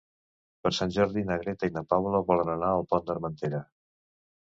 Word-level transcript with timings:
Per 0.63 0.71
Sant 0.77 0.93
Jordi 0.95 1.23
na 1.27 1.37
Greta 1.45 1.71
i 1.71 1.75
na 1.77 1.85
Paula 1.93 2.25
volen 2.33 2.53
anar 2.57 2.73
al 2.75 2.91
Pont 2.93 3.09
d'Armentera. 3.11 3.65